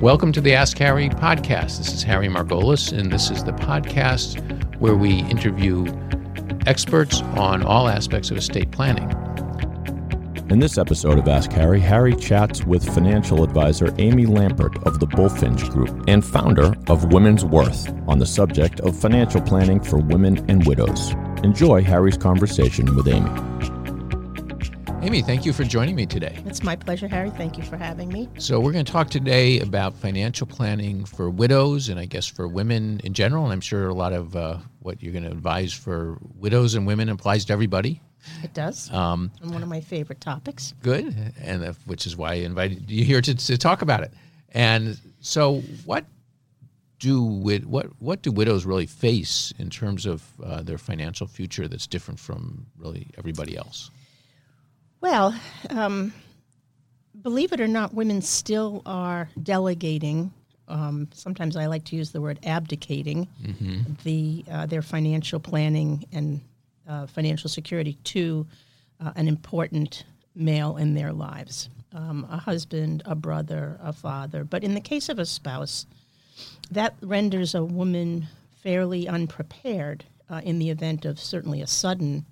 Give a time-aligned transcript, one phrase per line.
[0.00, 1.76] Welcome to the Ask Harry podcast.
[1.76, 4.40] This is Harry Margolis, and this is the podcast
[4.78, 5.84] where we interview
[6.66, 9.10] experts on all aspects of estate planning.
[10.48, 15.06] In this episode of Ask Harry, Harry chats with financial advisor Amy Lampert of the
[15.06, 20.42] Bulfinch Group and founder of Women's Worth on the subject of financial planning for women
[20.48, 21.12] and widows.
[21.44, 23.28] Enjoy Harry's conversation with Amy.
[25.02, 26.38] Amy, thank you for joining me today.
[26.44, 27.30] It's my pleasure, Harry.
[27.30, 28.28] Thank you for having me.
[28.36, 32.46] So, we're going to talk today about financial planning for widows and I guess for
[32.46, 33.44] women in general.
[33.44, 36.86] And I'm sure a lot of uh, what you're going to advise for widows and
[36.86, 38.02] women applies to everybody.
[38.44, 38.92] It does.
[38.92, 40.74] Um, and one of my favorite topics.
[40.82, 41.32] Good.
[41.40, 44.12] And uh, which is why I invited you here to, to talk about it.
[44.50, 46.04] And so, what
[46.98, 51.66] do wid- what what do widows really face in terms of uh, their financial future
[51.68, 53.90] that's different from really everybody else?
[55.00, 55.34] Well,
[55.70, 56.12] um,
[57.22, 60.32] believe it or not, women still are delegating.
[60.68, 63.92] Um, sometimes I like to use the word abdicating mm-hmm.
[64.04, 66.40] the uh, their financial planning and
[66.88, 68.46] uh, financial security to
[69.00, 74.44] uh, an important male in their lives, um, a husband, a brother, a father.
[74.44, 75.86] But in the case of a spouse,
[76.70, 78.28] that renders a woman
[78.62, 82.26] fairly unprepared uh, in the event of certainly a sudden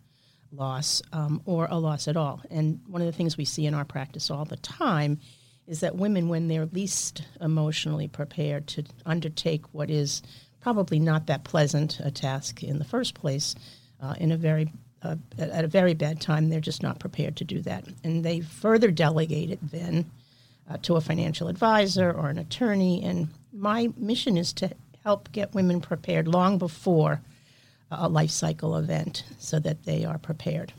[0.52, 2.42] loss um, or a loss at all.
[2.50, 5.18] And one of the things we see in our practice all the time
[5.66, 10.22] is that women, when they're least emotionally prepared to undertake what is
[10.60, 13.54] probably not that pleasant a task in the first place,
[14.00, 14.72] uh, in a very
[15.02, 18.40] uh, at a very bad time, they're just not prepared to do that, and they
[18.40, 20.10] further delegate it then
[20.68, 23.04] uh, to a financial advisor or an attorney.
[23.04, 24.70] And my mission is to
[25.04, 27.20] help get women prepared long before
[27.90, 30.72] a life cycle event so that they are prepared.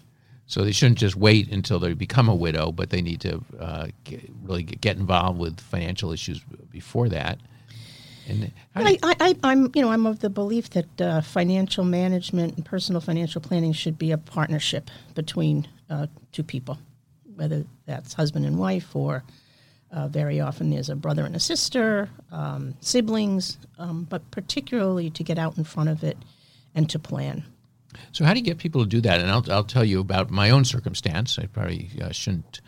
[0.46, 3.88] So they shouldn't just wait until they become a widow, but they need to uh,
[4.04, 7.40] get, really get involved with financial issues before that.
[8.28, 13.02] And I, am you know, I'm of the belief that uh, financial management and personal
[13.02, 16.78] financial planning should be a partnership between uh, two people,
[17.36, 19.24] whether that's husband and wife, or
[19.92, 25.24] uh, very often there's a brother and a sister, um, siblings, um, but particularly to
[25.24, 26.18] get out in front of it
[26.80, 27.44] and to plan.
[28.14, 29.20] So, how do you get people to do that?
[29.20, 31.38] And I'll, I'll tell you about my own circumstance.
[31.38, 32.62] I probably uh, shouldn't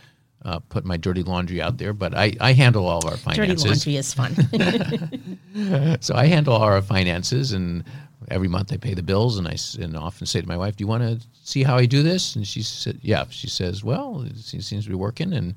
[0.43, 3.63] uh, put my dirty laundry out there, but I, I handle all of our finances.
[3.63, 5.97] Dirty laundry is fun.
[6.01, 7.85] so, I handle all our finances, and
[8.27, 10.83] every month I pay the bills, and I and often say to my wife, "Do
[10.83, 14.23] you want to see how I do this?" And she said, "Yeah." She says, "Well,
[14.23, 15.55] it seems to be working," and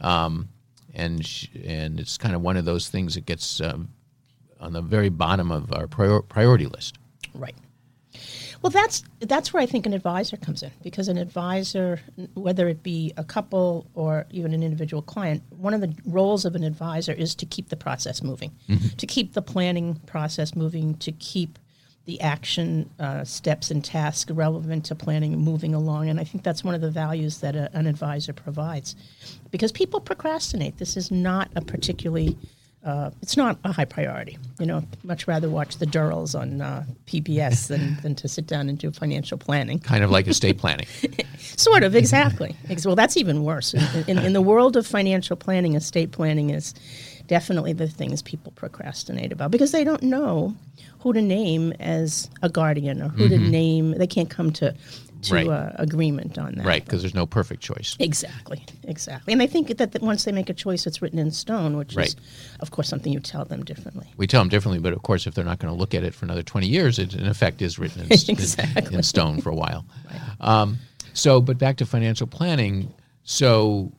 [0.00, 0.50] um,
[0.92, 3.88] and she, and it's kind of one of those things that gets um,
[4.60, 6.98] on the very bottom of our prior, priority list.
[7.34, 7.54] Right.
[8.64, 12.00] Well, that's that's where I think an advisor comes in because an advisor,
[12.32, 16.54] whether it be a couple or even an individual client, one of the roles of
[16.54, 18.96] an advisor is to keep the process moving, mm-hmm.
[18.96, 21.58] to keep the planning process moving, to keep
[22.06, 26.08] the action uh, steps and tasks relevant to planning moving along.
[26.08, 28.96] And I think that's one of the values that a, an advisor provides
[29.50, 30.78] because people procrastinate.
[30.78, 32.38] This is not a particularly
[32.84, 34.38] uh, it's not a high priority.
[34.58, 38.68] You know, much rather watch the Durrells on uh, PBS than, than to sit down
[38.68, 39.78] and do financial planning.
[39.78, 40.86] Kind of like estate planning.
[41.38, 42.54] sort of, exactly.
[42.84, 43.72] Well, that's even worse.
[43.72, 46.74] In, in, in, the world of financial planning, estate planning is
[47.26, 50.54] definitely the things people procrastinate about because they don't know
[50.98, 53.44] who to name as a guardian or who mm-hmm.
[53.44, 53.90] to name.
[53.92, 54.74] They can't come to
[55.24, 55.46] to right.
[55.46, 56.66] uh, agreement on that.
[56.66, 57.96] Right, because there's no perfect choice.
[57.98, 59.32] Exactly, exactly.
[59.32, 61.94] And I think that, that once they make a choice, it's written in stone, which
[61.94, 62.08] right.
[62.08, 62.16] is,
[62.60, 64.06] of course, something you tell them differently.
[64.16, 66.14] We tell them differently, but of course, if they're not going to look at it
[66.14, 68.86] for another 20 years, it in effect is written in, exactly.
[68.86, 69.84] in, in stone for a while.
[70.10, 70.20] right.
[70.40, 70.78] um,
[71.14, 72.92] so, but back to financial planning.
[73.22, 73.92] So,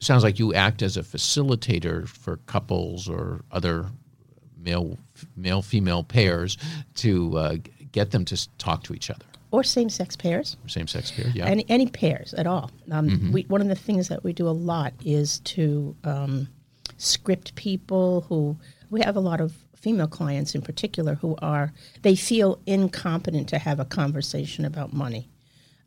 [0.00, 3.86] sounds like you act as a facilitator for couples or other
[4.58, 4.98] male
[5.36, 6.58] male female pairs
[6.94, 7.56] to uh,
[7.92, 10.56] get them to talk to each other or same-sex pairs.
[10.66, 11.46] Same-sex pairs, yeah.
[11.46, 12.70] Any, any pairs at all.
[12.90, 13.32] Um, mm-hmm.
[13.32, 16.48] we, one of the things that we do a lot is to um,
[16.98, 18.56] script people who
[18.90, 23.58] we have a lot of female clients in particular who are they feel incompetent to
[23.58, 25.28] have a conversation about money.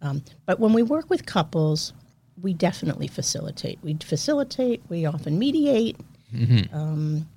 [0.02, 1.94] Um, but when we work with couples,
[2.42, 3.80] we definitely facilitate.
[3.84, 4.82] We facilitate.
[4.90, 5.98] We often mediate.
[6.74, 7.30] Um,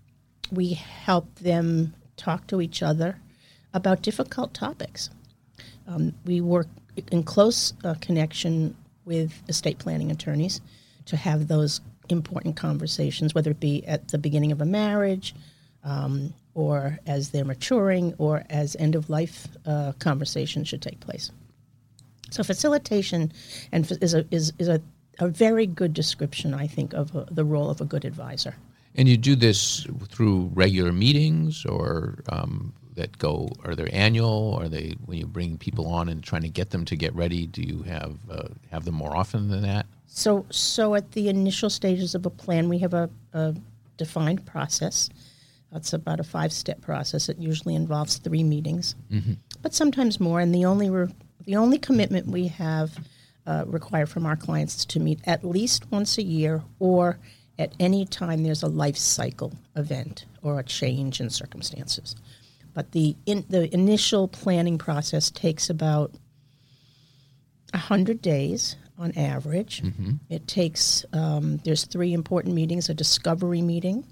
[0.50, 3.20] we help them talk to each other
[3.74, 5.10] about difficult topics.
[5.86, 6.68] Um, we work
[7.12, 10.60] in close uh, connection with estate planning attorneys
[11.06, 15.34] to have those important conversations, whether it be at the beginning of a marriage,
[15.84, 21.30] um, or as they're maturing, or as end of life uh, conversations should take place.
[22.30, 23.32] So facilitation
[23.72, 24.80] and is a is, is a,
[25.20, 28.56] a very good description, I think, of a, the role of a good advisor.
[28.96, 33.48] And you do this through regular meetings, or um, that go?
[33.64, 34.58] Are they annual?
[34.60, 37.46] Are they when you bring people on and trying to get them to get ready?
[37.46, 39.86] Do you have uh, have them more often than that?
[40.06, 43.54] So, so at the initial stages of a plan, we have a, a
[43.96, 45.10] defined process.
[45.72, 47.28] That's about a five-step process.
[47.28, 48.94] It usually involves three meetings,
[49.62, 50.40] but sometimes more.
[50.40, 51.12] And the only re-
[51.44, 52.98] the only commitment we have
[53.46, 57.18] uh, required from our clients is to meet at least once a year, or
[57.58, 62.16] at any time there's a life cycle event or a change in circumstances.
[62.76, 66.12] But the in, the initial planning process takes about
[67.70, 69.80] 100 days on average.
[70.28, 74.04] It takes, um, there's three important meetings a discovery meeting,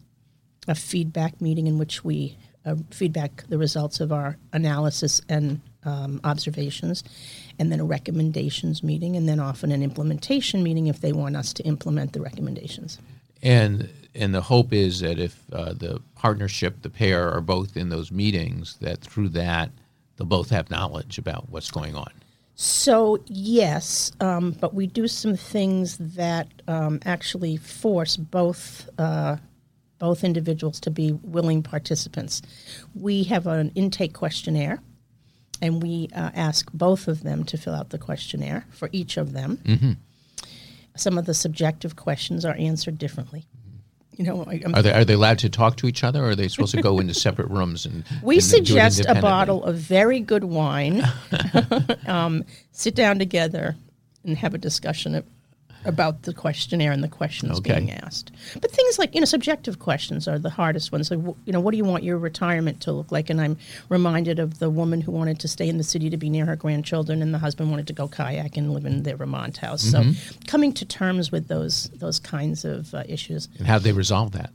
[0.67, 6.19] a feedback meeting in which we uh, feedback the results of our analysis and um,
[6.25, 7.05] observations,
[7.59, 11.53] and then a recommendations meeting, and then often an implementation meeting if they want us
[11.53, 12.99] to implement the recommendations.
[13.43, 17.89] And and the hope is that if uh, the partnership, the pair, are both in
[17.89, 19.71] those meetings, that through that
[20.17, 22.11] they'll both have knowledge about what's going on.
[22.55, 29.37] So yes, um, but we do some things that um, actually force both uh,
[29.99, 32.43] both individuals to be willing participants.
[32.95, 34.81] We have an intake questionnaire,
[35.63, 39.33] and we uh, ask both of them to fill out the questionnaire for each of
[39.33, 39.59] them.
[40.97, 43.47] Some of the subjective questions are answered differently.
[44.17, 46.37] You know, I'm Are they are they allowed to talk to each other, or are
[46.37, 50.21] they supposed to go into separate rooms and We and suggest a bottle of very
[50.21, 51.03] good wine,
[52.07, 53.77] um, sit down together,
[54.25, 55.25] and have a discussion
[55.85, 57.75] about the questionnaire and the questions Okay.
[57.75, 58.31] being asked.
[58.61, 61.11] But things like you know, subjective questions are the hardest ones.
[61.11, 63.31] Like, you know, what do you want your retirement to look like?
[63.31, 63.57] And I'm
[63.89, 66.57] reminded of the woman who wanted to stay in the city to be near her
[66.57, 69.83] grandchildren, and the husband wanted to go kayak and live in their Vermont house.
[69.83, 70.03] So,
[70.47, 74.51] coming to terms with those those kinds of uh, issues, And how they resolve that,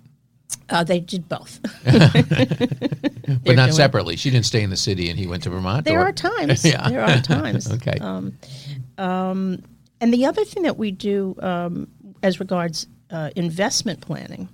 [0.69, 1.59] uh, they did both.
[1.83, 4.15] but not separately.
[4.15, 5.85] She didn't stay in the city, and he went to Vermont.
[5.85, 6.65] There or- are times.
[6.69, 6.89] Yeah.
[6.89, 7.71] There are times.
[7.71, 7.97] Okay.
[10.01, 11.87] And the other thing that we do um,
[12.23, 14.49] as regards uh, investment planning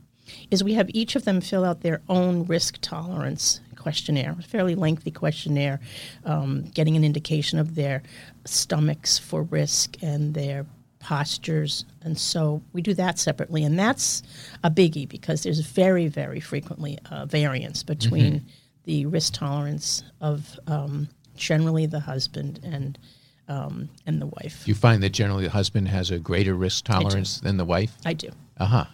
[0.50, 4.74] is we have each of them fill out their own risk tolerance questionnaire, a fairly
[4.74, 5.80] lengthy questionnaire,
[6.24, 8.02] um, getting an indication of their
[8.44, 10.66] stomachs for risk and their
[10.98, 11.86] postures.
[12.02, 13.64] And so we do that separately.
[13.64, 14.24] And that's
[14.64, 18.44] a biggie because there's very, very frequently a variance between
[18.86, 22.98] the risk tolerance of um, generally the husband and
[23.48, 24.68] um, and the wife.
[24.68, 27.94] You find that generally the husband has a greater risk tolerance than the wife?
[28.06, 28.30] I do.
[28.58, 28.86] Uh huh.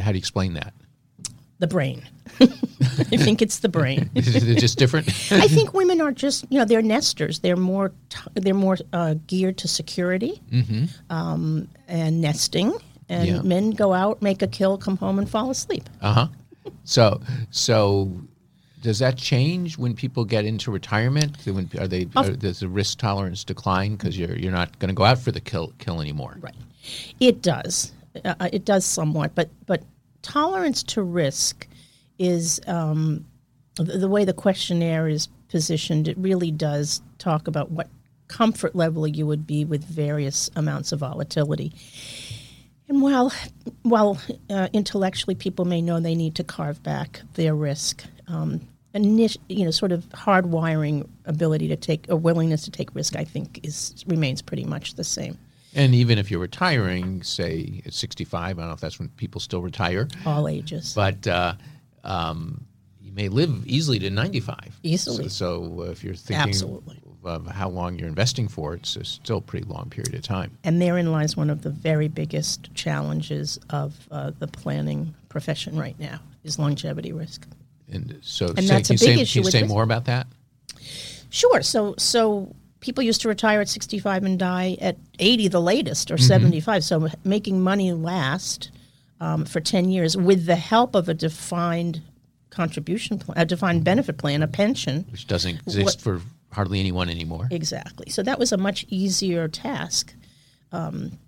[0.00, 0.72] How do you explain that?
[1.58, 2.02] The brain.
[2.40, 4.10] I think it's the brain.
[4.14, 5.08] Is it just different?
[5.32, 7.38] I think women are just you know they're nesters.
[7.40, 10.40] They're more t- they're more uh, geared to security
[11.10, 12.72] um, and nesting.
[13.08, 13.42] And Yeah.
[13.42, 15.84] men go out, make a kill, come home, and fall asleep.
[16.02, 16.28] Uh huh.
[16.84, 17.20] So,
[17.50, 18.10] so
[18.86, 21.36] does that change when people get into retirement?
[21.44, 22.06] When, are they?
[22.14, 25.32] Are, does the risk tolerance decline because you're you're not going to go out for
[25.32, 26.36] the kill kill anymore?
[26.38, 26.54] Right.
[27.18, 27.90] It does.
[28.24, 29.82] Uh, it does somewhat, but but
[30.22, 31.66] tolerance to risk
[32.20, 33.26] is um,
[33.74, 36.06] the, the way the questionnaire is positioned.
[36.06, 37.88] It really does talk about what
[38.28, 41.72] comfort level you would be with various amounts of volatility.
[42.88, 43.32] And while
[43.82, 44.16] while
[44.48, 48.60] uh, intellectually people may know they need to carve back their risk, um,
[49.04, 53.24] init- you know, sort of hardwiring ability to take a willingness to take risk, I
[53.24, 55.38] think, is remains pretty much the same.
[55.74, 59.40] And even if you're retiring, say at 65, I don't know if that's when people
[59.40, 60.94] still retire, all ages.
[60.94, 61.54] but uh,
[62.04, 62.64] um,
[63.02, 64.80] you may live easily to 95.
[64.82, 65.24] Easily.
[65.28, 66.98] So, so if you're thinking Absolutely.
[67.24, 70.56] of how long you're investing for, it's a still a pretty long period of time.
[70.64, 75.98] and therein lies one of the very biggest challenges of uh, the planning profession right
[76.00, 77.46] now is longevity risk.
[77.90, 79.82] And so, And say, that's a can you big say, issue Can you say more
[79.82, 80.26] about that?
[81.30, 81.62] Sure.
[81.62, 86.18] So so people used to retire at 65 and die at 80 the latest or
[86.18, 86.84] 75.
[86.84, 88.70] So making money last
[89.20, 92.02] um, for 10 years with the help of a defined
[92.50, 95.04] contribution plan, a defined benefit plan, a pension.
[95.10, 96.20] Which doesn't exist What- for
[96.52, 97.48] hardly anyone anymore.
[97.50, 98.08] Exactly.
[98.10, 100.14] So that was a much easier task.
[100.72, 101.18] Um,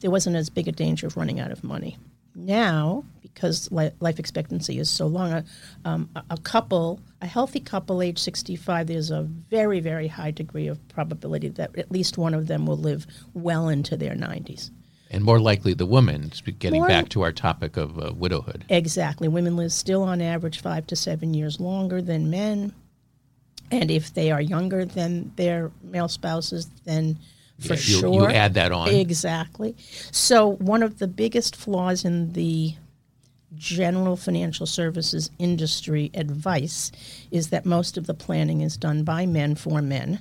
[0.00, 1.96] there wasn't as big a danger of running out of money.
[2.34, 5.44] Now, because li- life expectancy is so long, a,
[5.84, 10.68] um, a, a couple, a healthy couple age 65, there's a very, very high degree
[10.68, 14.70] of probability that at least one of them will live well into their 90s.
[15.10, 18.64] And more likely the woman, getting More- back to our topic of uh, widowhood.
[18.70, 19.28] Exactly.
[19.28, 22.72] Women live still on average five to seven years longer than men.
[23.70, 27.18] And if they are younger than their male spouses, then
[27.60, 28.14] for Yeah, you, sure.
[28.14, 28.88] you add that on.
[28.88, 29.76] Exactly.
[30.10, 32.74] So, one of the biggest flaws in the
[33.56, 36.90] general financial services industry advice
[37.30, 40.20] is that most of the planning is done by men for men,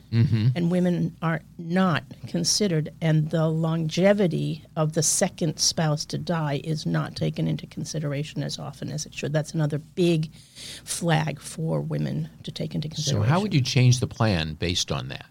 [0.56, 6.86] and women are not considered, and the longevity of the second spouse to die is
[6.86, 9.34] not taken into consideration as often as it should.
[9.34, 10.32] That's another big
[10.84, 13.24] flag for women to take into consideration.
[13.24, 15.26] So how would you change the plan based on that?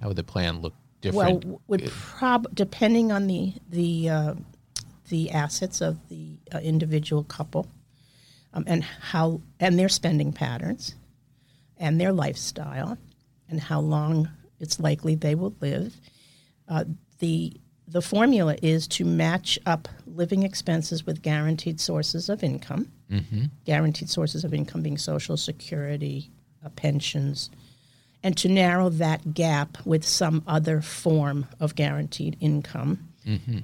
[0.00, 1.44] How would the plan look different?
[1.44, 4.34] Well, would prob depending on the the uh,
[5.08, 7.66] the assets of the uh, individual couple,
[8.52, 10.94] um, and how and their spending patterns,
[11.76, 12.98] and their lifestyle,
[13.48, 14.28] and how long
[14.60, 15.96] it's likely they will live.
[16.68, 16.84] Uh,
[17.18, 17.52] the
[17.86, 22.92] the formula is to match up living expenses with guaranteed sources of income.
[23.64, 26.30] Guaranteed sources of income being Social Security,
[26.64, 27.48] uh, pensions,
[28.22, 33.07] and to narrow that gap with some other form of guaranteed income,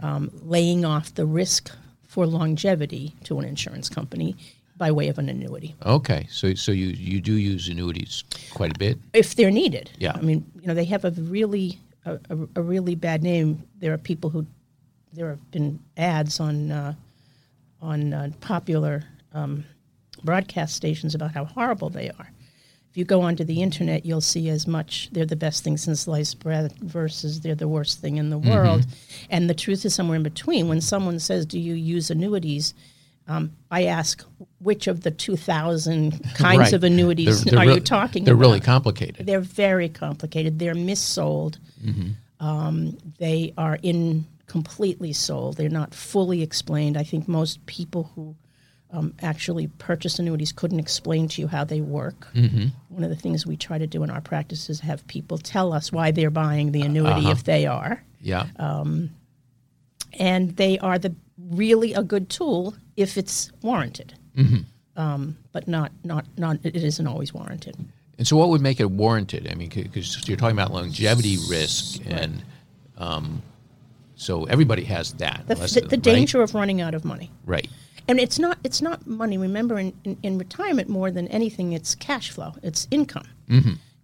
[0.03, 1.71] um, laying off the risk
[2.07, 4.37] for longevity to an insurance company
[4.77, 8.79] by way of an annuity okay, so so you you do use annuities quite a
[8.79, 8.99] bit.
[9.13, 9.91] if they're needed.
[9.99, 10.13] Yeah.
[10.17, 13.63] I mean, you know, they have a really a, a, a really bad name.
[13.79, 14.47] There are people who
[15.13, 16.95] there have been ads on uh,
[17.81, 19.65] on uh, popular um,
[20.25, 22.29] broadcast stations about how horrible they are.
[22.95, 26.03] If you go onto the internet, you'll see as much they're the best thing since
[26.03, 28.87] sliced bread versus they're the worst thing in the world.
[29.29, 30.69] And the truth is somewhere in between.
[30.69, 32.73] When someone says, "Do you use annuities?"
[33.27, 34.25] Um, I ask,
[34.61, 36.73] which of the 2,000 kinds Right.
[36.73, 38.27] of annuities They're- they're are real- you talking about?
[38.27, 39.27] They're really complicated.
[39.27, 40.61] They're very complicated.
[40.61, 41.57] They're missold.
[42.39, 45.57] Um, they are incompletely sold.
[45.57, 46.97] They're not fully explained.
[46.97, 48.37] I think most people who
[48.95, 52.29] um, actually purchase annuities couldn't explain to you how they work.
[52.89, 55.73] One of the things we try to do in our practice is have people tell
[55.73, 58.03] us why they're buying the annuity if they are.
[58.21, 58.47] Yeah.
[60.17, 61.15] And they are the
[61.51, 64.15] really a good tool if it's warranted.
[64.97, 67.77] Um, but not, not, not, it isn't always warranted.
[68.17, 69.49] And so, what would make it warranted?
[69.51, 72.45] I mean, because you're talking about longevity risk, and
[72.97, 73.43] um,
[74.15, 75.43] so everybody has that.
[75.49, 76.03] The, the, the right?
[76.03, 77.33] danger of running out of money.
[77.45, 77.69] right?
[78.07, 79.39] And it's not it's not money.
[79.39, 82.55] Remember, in, in, in retirement, more than anything, it's cash flow.
[82.63, 83.27] It's income.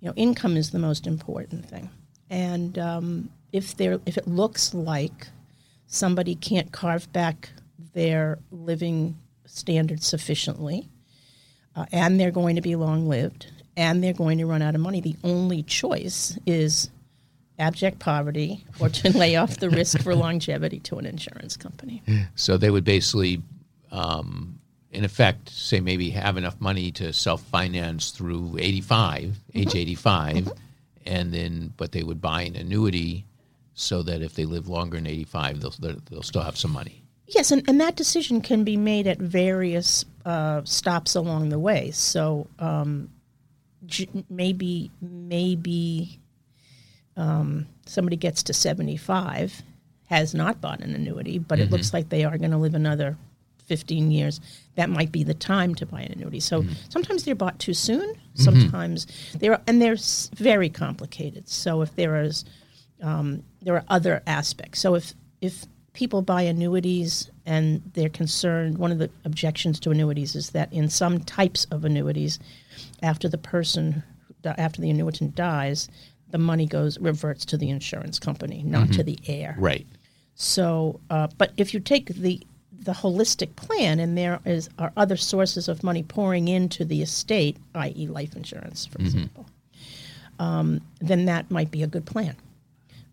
[0.00, 1.90] You know, income is the most important thing.
[2.30, 5.28] And um, if there if it looks like
[5.87, 7.50] somebody can't carve back
[7.92, 9.16] their living
[9.47, 10.88] standard sufficiently,
[11.76, 14.80] uh, and they're going to be long lived, and they're going to run out of
[14.80, 16.90] money, the only choice is
[17.59, 22.02] abject poverty or to lay off the risk for longevity to an insurance company.
[22.35, 23.42] So they would basically,
[23.90, 30.52] um, in effect, say maybe have enough money to self-finance through 85, age 85,
[31.06, 33.25] and then but they would buy an annuity
[33.75, 37.02] so that if they live longer than 85, they'll they'll they'll still have some money.
[37.26, 41.92] Yes, and, and that decision can be made at various uh, stops along the way.
[41.92, 43.09] So um,
[44.28, 46.18] maybe maybe
[47.16, 49.62] um, somebody gets to seventy five,
[50.06, 53.16] has not bought an annuity, but it looks like they are going to live another
[53.74, 54.40] fifteen years.
[54.78, 56.40] That might be the time to buy an annuity.
[56.40, 58.08] So sometimes they're bought too soon.
[58.34, 59.06] Sometimes
[59.38, 60.00] they're and they're
[60.50, 61.48] very complicated.
[61.48, 62.44] So if there is
[63.08, 64.80] um, there are other aspects.
[64.80, 65.54] So if if
[65.92, 70.88] people buy annuities and they're concerned, one of the objections to annuities is that in
[70.88, 72.38] some types of annuities,
[73.02, 74.02] after the person
[74.44, 75.88] after the annuitant dies,
[76.30, 79.54] the money goes reverts to the insurance company, not to the heir.
[79.58, 79.86] Right.
[80.34, 82.40] So, uh, but if you take the
[82.80, 87.56] the holistic plan, and there is are other sources of money pouring into the estate,
[87.75, 89.46] i.e., life insurance, for example,
[90.38, 92.34] um, then that might be a good plan.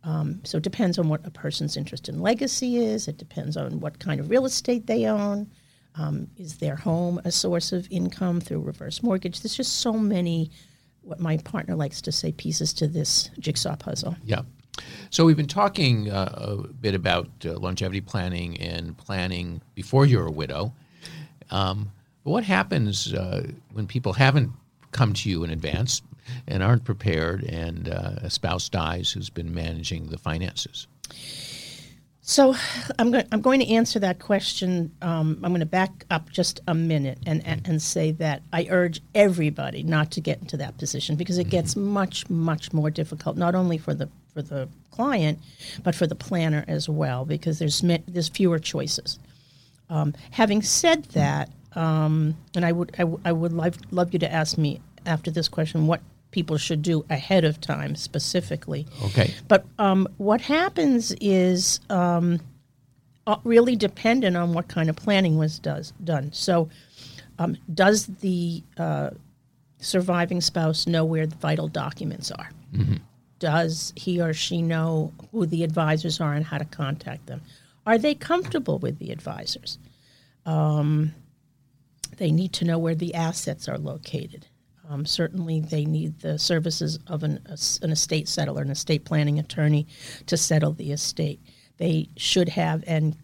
[0.03, 3.09] Um, so it depends on what a person's interest in legacy is.
[3.09, 5.50] It depends on what kind of real estate they own.
[5.95, 9.41] Um, is their home a source of income through reverse mortgage?
[9.41, 10.50] There's just so many,
[11.01, 14.15] what my partner likes to say, pieces to this jigsaw puzzle.
[14.24, 14.43] Yeah.
[15.10, 20.27] So we've been talking uh, a bit about uh, longevity planning and planning before you're
[20.27, 20.74] a widow.
[21.50, 21.91] Um,
[22.24, 24.51] but what happens uh, when people haven't
[24.91, 26.01] come to you in advance
[26.48, 30.88] and aren't prepared, and uh, a spouse dies who's been managing the finances?
[32.29, 32.53] So
[33.00, 34.91] I'm going, I'm going to answer that question.
[35.01, 38.67] Um, I'm going to back up just a minute and, and, and say that I
[38.69, 43.38] urge everybody not to get into that position because it gets much, much more difficult,
[43.38, 45.39] not only for the, for the client,
[45.84, 49.17] but for the planner as well, because there's, there's fewer choices.
[49.89, 54.20] Um, having said that, um, and I would, I, w- I would love, love you
[54.20, 58.86] to ask me after this question what people should do ahead of time specifically.
[59.06, 59.34] Okay.
[59.48, 62.39] But um, what happens is um,
[63.25, 66.32] uh, really dependent on what kind of planning was does done.
[66.32, 66.70] So,
[67.39, 69.12] um, does the uh,
[69.79, 72.50] surviving spouse know where the vital documents are?
[73.39, 77.41] Does he or she know who the advisors are and how to contact them?
[77.86, 79.77] Are they comfortable with the advisors?
[80.46, 81.13] Um,
[82.17, 84.48] they need to know where the assets are located.
[84.89, 87.39] Um, certainly, they need the services of an,
[87.82, 89.88] an estate settler, an estate planning attorney,
[90.27, 91.41] to settle the estate.
[91.77, 93.15] They should have and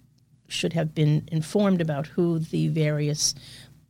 [0.50, 3.34] should have been informed about who the various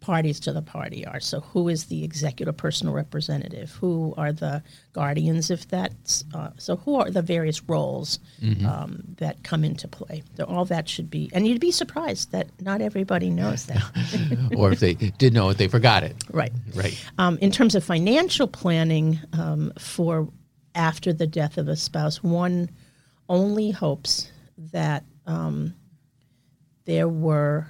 [0.04, 1.22] parties to the party are.
[1.22, 3.72] So, who is the executive personal representative?
[3.72, 6.76] Who are the guardians, if that's uh, so?
[6.76, 8.20] Who are the various roles
[8.68, 10.24] um, that come into play?
[10.36, 13.82] So, all that should be, and you'd be surprised that not everybody knows that.
[14.58, 16.16] or if they did know it, they forgot it.
[16.32, 16.52] right.
[16.76, 17.02] Right.
[17.18, 20.28] Um, in terms of financial planning um, for
[20.76, 22.70] after the death of a spouse, one
[23.30, 25.74] only hopes that um,
[26.86, 27.68] there were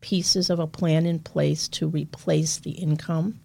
[0.00, 3.38] pieces of a plan in place to replace the income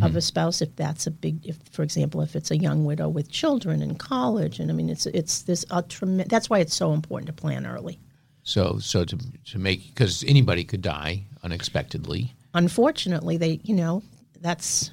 [0.00, 3.08] of a spouse if that's a big if for example if it's a young widow
[3.08, 6.72] with children in college and i mean it's it's this a trem- that's why it's
[6.76, 7.98] so important to plan early
[8.44, 9.18] So, so to
[9.50, 12.32] to make because anybody could die unexpectedly.
[12.54, 14.02] unfortunately they you know
[14.40, 14.92] that's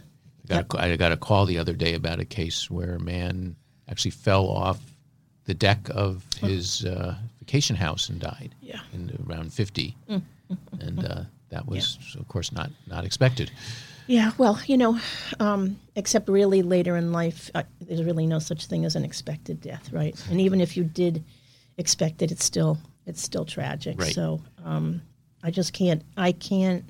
[0.50, 3.00] I got, a, I got a call the other day about a case where a
[3.00, 3.56] man
[3.88, 4.80] actually fell off
[5.46, 8.56] the deck of his uh, vacation house and died.
[8.62, 8.80] Yeah.
[8.92, 9.96] in around 50
[10.80, 13.52] and uh, that was, of course, not not expected.
[14.08, 15.00] Yeah, well, you know,
[15.40, 19.62] um, except really later in life, uh, there's really no such thing as an expected
[19.62, 20.16] death, right?
[20.32, 21.24] And even if you did
[21.78, 24.00] expect it, it's still it's still tragic.
[24.00, 24.14] Right.
[24.14, 25.02] So um,
[25.44, 26.86] I just can't I can't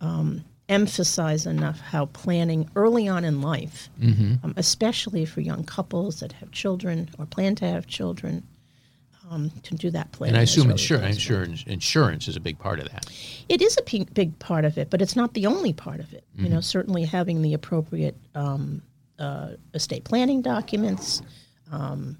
[0.00, 3.88] um, emphasize enough how planning early on in life,
[4.42, 8.42] um, especially for young couples that have children or plan to have children,
[9.32, 10.34] um, to do that planning.
[10.34, 13.06] And I assume insurance, insurance insurance is a big part of that.
[13.48, 16.12] It is a p- big part of it, but it's not the only part of
[16.12, 16.24] it.
[16.36, 18.82] You know, certainly having the appropriate um,
[19.18, 21.22] uh, estate planning documents.
[21.70, 22.18] Um,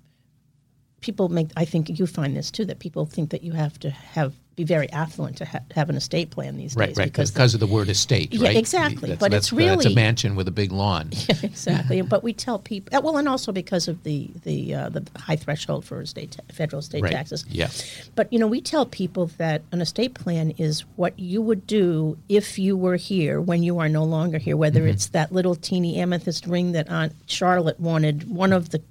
[1.01, 1.48] people make.
[1.57, 4.64] I think you find this too that people think that you have to have be
[4.64, 7.60] very affluent to ha- have an estate plan these Right, days right, because because of
[7.60, 8.56] the word estate, Yeah, right?
[8.56, 11.08] exactly, That's, but that's, it's that's a mansion with a big lawn.
[11.42, 12.02] exactly.
[12.02, 15.84] But we tell people well, and also because of the the uh, the high threshold
[15.84, 17.12] for estate ta- federal estate Right.
[17.12, 17.44] taxes.
[17.48, 17.68] Yeah.
[18.14, 22.18] But you know, we tell people that an estate plan is what you would do
[22.28, 24.56] if you were here when you are no longer here.
[24.56, 24.88] Whether Mm-hmm.
[24.90, 28.82] it's that little teeny amethyst ring that Aunt Charlotte wanted one of the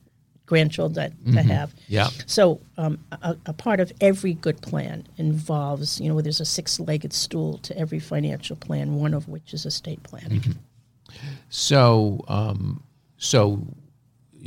[0.51, 1.69] grandchildren to, to have.
[1.69, 1.95] Mm-hmm.
[1.97, 2.09] Yeah.
[2.25, 2.43] So
[2.83, 2.93] um,
[3.29, 7.71] a, a part of every good plan involves, you know, there's a six-legged stool to
[7.83, 10.41] every financial plan, one of which is estate planning.
[10.41, 10.59] Mm-hmm.
[11.49, 12.83] So, um,
[13.17, 13.39] so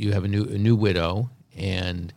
[0.01, 2.13] you have a new a new widow, and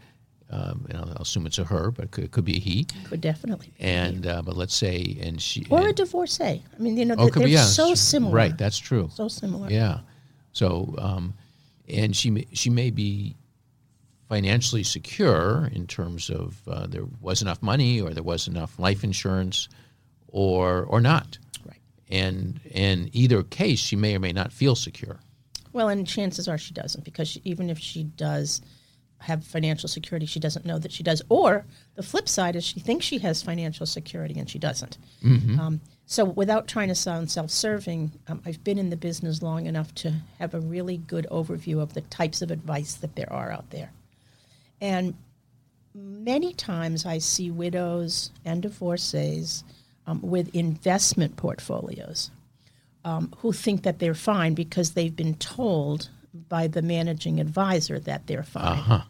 [0.51, 2.61] um, and I'll, I'll assume it's a her, but it could, it could be a
[2.61, 2.87] he.
[3.09, 3.72] Could definitely.
[3.79, 3.85] be.
[3.85, 6.62] And uh, but let's say, and she or a divorcee.
[6.74, 8.35] I mean, you know, oh, they're be, yeah, so similar.
[8.42, 9.09] Right, that's true.
[9.12, 9.70] so similar.
[9.70, 10.01] Yeah.
[10.53, 11.35] So, um,
[11.88, 13.37] and she may, she may be
[14.28, 19.02] financially secure in terms of uh, there was enough money or there was enough life
[19.02, 19.68] insurance,
[20.28, 21.38] or or not.
[21.66, 21.80] Right.
[22.10, 25.18] And in either case, she may or may not feel secure.
[25.72, 28.60] Well, and chances are she doesn't because she, even if she does
[29.20, 31.22] have financial security, she doesn't know that she does.
[31.28, 31.64] Or
[31.96, 34.98] the flip side is she thinks she has financial security and she doesn't.
[35.58, 39.66] Um, so, without trying to sound self serving, um, I've been in the business long
[39.66, 43.50] enough to have a really good overview of the types of advice that there are
[43.50, 43.90] out there.
[44.80, 45.14] And
[45.94, 49.64] many times I see widows and divorcees
[50.06, 52.30] um, with investment portfolios
[53.04, 56.08] um, who think that they're fine because they've been told
[56.48, 59.02] by the managing advisor that they're fine.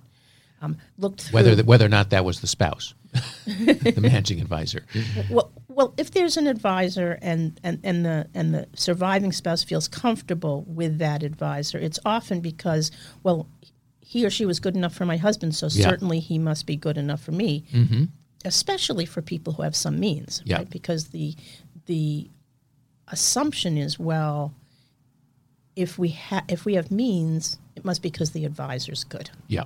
[0.60, 2.94] Um, looked through, Whether whether or not that was the spouse,
[3.46, 4.84] the managing advisor.
[5.30, 9.86] well, well, if there's an advisor and, and, and the and the surviving spouse feels
[9.86, 12.90] comfortable with that advisor, it's often because
[13.22, 13.46] well,
[14.10, 15.84] he or she was good enough for my husband, so Yeah.
[15.90, 17.62] certainly he must be good enough for me.
[18.44, 20.56] Especially for people who have some means, Yeah.
[20.58, 20.70] right?
[20.70, 21.36] Because the
[21.86, 22.28] the
[23.08, 24.54] assumption is well,
[25.76, 29.30] if we ha- if we have means, it must be because the advisor's good.
[29.48, 29.64] Yeah.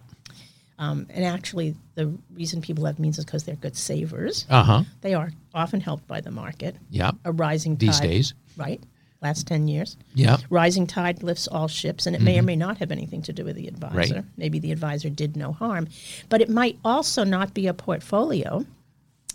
[0.78, 4.46] Um, and actually, the reason people have means is because they're good savers.
[4.48, 4.84] Uh huh.
[5.02, 6.74] They are often helped by the market.
[6.90, 7.12] Yeah.
[7.24, 7.80] A rising tide.
[7.88, 8.34] These days.
[8.56, 8.82] Right.
[9.22, 9.96] Last 10 years.
[10.14, 10.38] Yeah.
[10.50, 13.44] Rising tide lifts all ships, and it may or may not have anything to do
[13.44, 13.96] with the advisor.
[13.96, 14.14] Mm-hmm.
[14.14, 14.24] Right.
[14.36, 15.88] Maybe the advisor did no harm.
[16.28, 18.66] But it might also not be a portfolio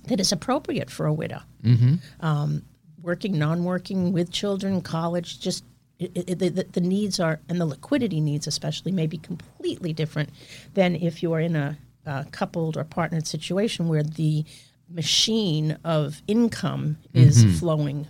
[0.08, 1.40] that is appropriate for a widow.
[1.64, 1.96] Mm-hmm.
[2.20, 2.64] Um,
[3.02, 5.64] working, non working, with children, college, just
[6.00, 10.30] it, it, the, the needs are, and the liquidity needs especially, may be completely different
[10.74, 14.46] than if you are in a, a coupled or partnered situation where the
[14.90, 18.08] machine of income is flowing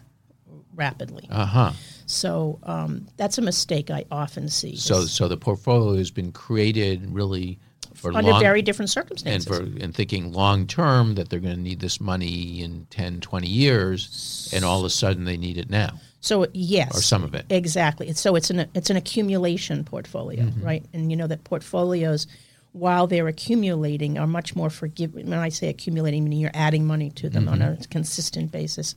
[0.77, 1.27] rapidly.
[1.29, 1.71] Uh huh.
[2.05, 4.77] So um, that's a mistake I often see.
[4.77, 7.59] So is so the portfolio has been created really
[7.93, 9.47] for under long very different and circumstances.
[9.47, 13.47] for and thinking long term that they're going to need this money in 10 20
[13.47, 17.33] years and all of a sudden they need it now So yes, or some of
[17.33, 17.45] it.
[17.49, 18.13] exactly.
[18.13, 20.63] So it's an it's an accumulation portfolio, Mm-hmm.
[20.65, 20.85] right?
[20.93, 22.27] And you know that portfolios,
[22.73, 25.29] while they're accumulating, are much more forgiving.
[25.29, 27.89] When I say accumulating, meaning you're adding money to them on a Mm-hmm.
[27.89, 28.93] consistent basis,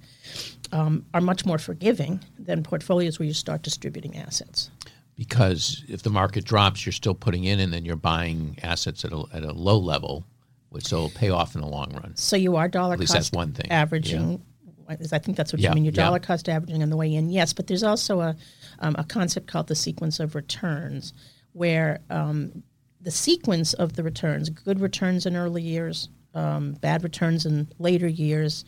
[0.72, 4.70] um, are much more forgiving than portfolios where you start distributing assets.
[5.16, 9.12] because if the market drops you're still putting in and then you're buying assets at
[9.12, 10.24] a, at a low level
[10.70, 13.32] which will pay off in the long run So you are dollar at least cost
[13.32, 13.70] that's one thing.
[13.70, 14.40] averaging.
[14.88, 15.84] I think that's what Yeah, you mean.
[15.84, 16.04] You're yeah.
[16.04, 17.52] dollar cost averaging on the way in, yes.
[17.52, 18.36] But there's also a
[18.80, 21.12] um, a concept called the sequence of returns,
[21.52, 22.62] where um,
[23.00, 28.08] the sequence of the returns, good returns in early years, um, bad returns in later
[28.08, 28.64] years,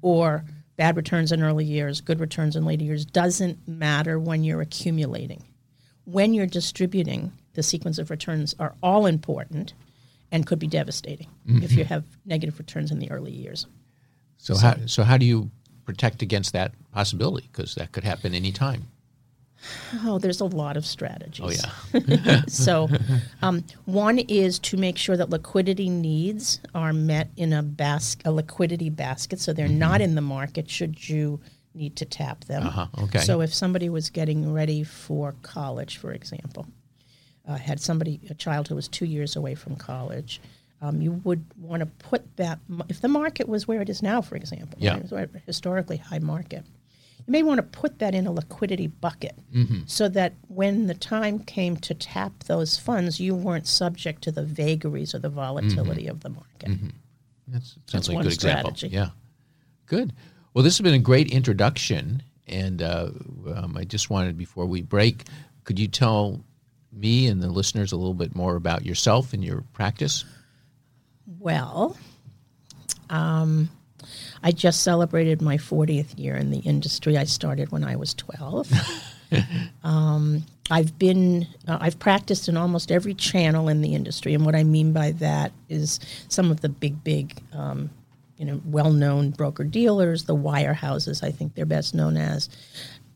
[0.00, 0.44] or
[0.76, 5.44] bad returns in early years, good returns in later years, doesn't matter when you're accumulating.
[6.04, 9.74] When you're distributing, the sequence of returns are all important
[10.30, 11.62] and could be devastating mm-hmm.
[11.62, 13.66] if you have negative returns in the early years.
[14.36, 15.50] so how so how do you
[15.84, 18.88] protect against that possibility because that could happen anytime
[20.04, 21.62] Oh, there's a lot of strategies.
[21.94, 22.88] oh yeah so,
[23.42, 28.32] um, one is to make sure that liquidity needs are met in a bas- a
[28.32, 31.40] liquidity basket, so they're not in the market should you
[31.74, 32.66] need to tap them.
[32.66, 33.18] Uh-huh, okay.
[33.20, 36.66] So, if somebody was getting ready for college, for example,
[37.48, 40.40] uh, had somebody a child who was two years away from college.
[40.82, 42.58] Um, you would want to put that
[42.90, 44.90] if the market was where it is now, for example, Yeah.
[44.92, 46.62] right, it was a historically high market.
[47.26, 49.34] You may want to put that in a liquidity bucket
[49.86, 54.42] so that when the time came to tap those funds, you weren't subject to the
[54.44, 56.70] vagaries or the volatility of the market.
[57.48, 58.74] That's, sounds That's like a one good example.
[58.74, 58.94] strategy.
[58.94, 59.08] Yeah.
[59.86, 60.12] Good.
[60.52, 62.22] Well, this has been a great introduction.
[62.46, 63.08] And uh,
[63.54, 65.24] um, I just wanted, before we break,
[65.64, 66.44] could you tell
[66.92, 70.24] me and the listeners a little bit more about yourself and your practice?
[71.38, 71.96] Well,
[73.08, 73.70] um,
[74.42, 77.16] I just celebrated my 40th year in the industry.
[77.16, 78.72] I started when I was 12.
[79.84, 84.54] um, I've been, uh, I've practiced in almost every channel in the industry, and what
[84.54, 87.90] I mean by that is some of the big, big, um,
[88.38, 91.22] you know, well-known broker dealers, the wirehouses.
[91.22, 92.48] I think they're best known as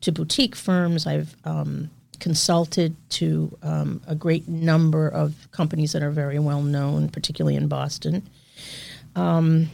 [0.01, 1.07] to boutique firms.
[1.07, 7.09] I've um, consulted to um, a great number of companies that are very well known,
[7.09, 8.27] particularly in Boston.
[9.15, 9.69] Um,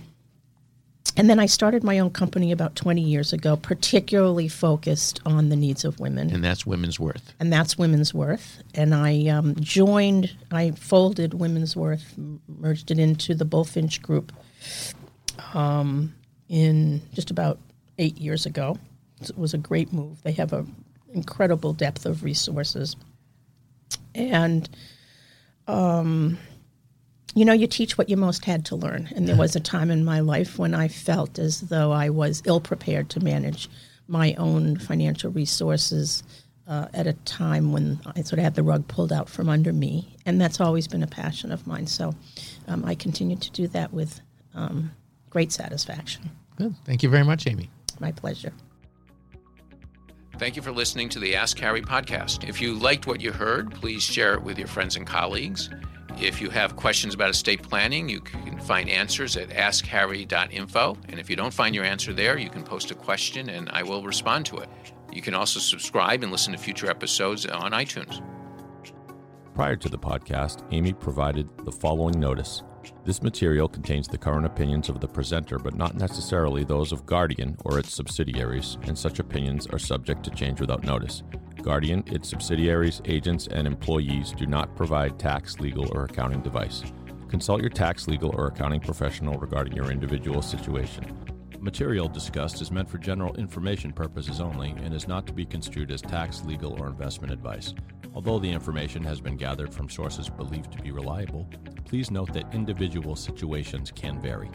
[1.17, 5.55] and then I started my own company about 20 years ago, particularly focused on the
[5.55, 7.33] needs of women And that's Women's Worth.
[7.39, 8.61] and that's Women's Worth.
[8.73, 12.13] And I um, joined, I folded Women's Worth,
[12.47, 14.31] merged it into the Bulfinch Group
[15.53, 16.13] um,
[16.49, 17.59] in just about
[17.97, 18.77] eight years ago.
[19.21, 20.21] It was a great move.
[20.23, 20.73] They have an
[21.13, 22.95] incredible depth of resources.
[24.13, 24.67] And,
[25.67, 26.37] um,
[27.35, 29.09] you know, you teach what you most had to learn.
[29.13, 32.41] And there was a time in my life when I felt as though I was
[32.45, 33.69] ill prepared to manage
[34.07, 36.23] my own financial resources
[36.67, 39.73] uh, at a time when I sort of had the rug pulled out from under
[39.73, 40.15] me.
[40.25, 41.87] And that's always been a passion of mine.
[41.87, 42.15] So
[42.69, 44.21] um, I continue to do that with
[44.53, 44.91] um,
[45.29, 46.31] great satisfaction.
[46.55, 46.73] Good.
[46.85, 47.69] Thank you very much, Amy.
[47.99, 48.53] My pleasure.
[50.37, 52.47] Thank you for listening to the Ask Harry podcast.
[52.47, 55.69] If you liked what you heard, please share it with your friends and colleagues.
[56.19, 60.97] If you have questions about estate planning, you can find answers at askharry.info.
[61.09, 63.83] And if you don't find your answer there, you can post a question and I
[63.83, 64.69] will respond to it.
[65.11, 68.21] You can also subscribe and listen to future episodes on iTunes.
[69.53, 72.63] Prior to the podcast, Amy provided the following notice.
[73.03, 77.57] This material contains the current opinions of the presenter, but not necessarily those of Guardian
[77.65, 81.23] or its subsidiaries, and such opinions are subject to change without notice.
[81.65, 86.83] Guardian, its subsidiaries, agents, and employees do not provide tax, legal, or accounting advice.
[87.27, 91.03] Consult your tax, legal, or accounting professional regarding your individual situation.
[91.59, 95.91] Material discussed is meant for general information purposes only and is not to be construed
[95.91, 97.73] as tax, legal, or investment advice.
[98.13, 101.49] Although the information has been gathered from sources believed to be reliable,
[101.83, 104.51] please note that individual situations can vary.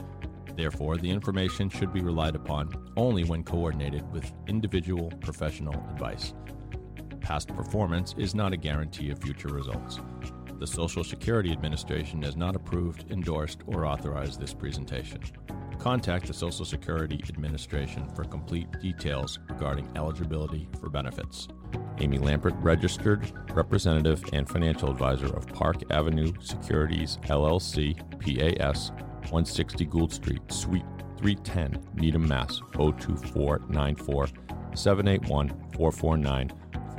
[0.55, 6.35] Therefore, the information should be relied upon only when coordinated with individual professional advice.
[7.31, 10.01] Past performance is not a guarantee of future results.
[10.59, 15.21] The Social Security Administration has not approved, endorsed, or authorized this presentation.
[15.79, 21.47] Contact the Social Security Administration for complete details regarding eligibility for benefits.
[22.01, 28.91] Amy Lampert, registered representative and financial advisor of Park Avenue Securities LLC, PAS,
[29.31, 30.83] 160 Gould Street, Suite
[31.19, 32.61] 310, Needham, Mass.
[32.73, 34.27] 02494
[34.75, 36.51] 781 449